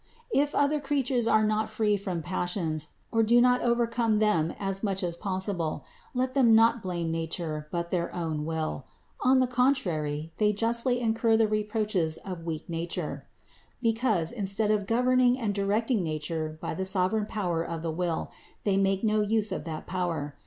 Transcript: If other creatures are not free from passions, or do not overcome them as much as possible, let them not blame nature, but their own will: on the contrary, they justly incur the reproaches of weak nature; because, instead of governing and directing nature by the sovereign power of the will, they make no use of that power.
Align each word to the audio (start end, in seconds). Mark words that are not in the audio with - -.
If 0.31 0.55
other 0.55 0.79
creatures 0.79 1.27
are 1.27 1.43
not 1.43 1.69
free 1.69 1.95
from 1.95 2.23
passions, 2.23 2.87
or 3.11 3.21
do 3.21 3.39
not 3.39 3.61
overcome 3.61 4.17
them 4.17 4.51
as 4.57 4.81
much 4.81 5.03
as 5.03 5.15
possible, 5.15 5.85
let 6.15 6.33
them 6.33 6.55
not 6.55 6.81
blame 6.81 7.11
nature, 7.11 7.67
but 7.69 7.91
their 7.91 8.11
own 8.15 8.43
will: 8.43 8.87
on 9.19 9.37
the 9.37 9.45
contrary, 9.45 10.33
they 10.39 10.53
justly 10.53 10.99
incur 10.99 11.37
the 11.37 11.47
reproaches 11.47 12.17
of 12.17 12.45
weak 12.47 12.67
nature; 12.67 13.27
because, 13.79 14.31
instead 14.31 14.71
of 14.71 14.87
governing 14.87 15.37
and 15.37 15.53
directing 15.53 16.01
nature 16.01 16.57
by 16.59 16.73
the 16.73 16.83
sovereign 16.83 17.27
power 17.27 17.63
of 17.63 17.83
the 17.83 17.91
will, 17.91 18.31
they 18.63 18.77
make 18.77 19.03
no 19.03 19.21
use 19.21 19.51
of 19.51 19.65
that 19.65 19.85
power. 19.85 20.35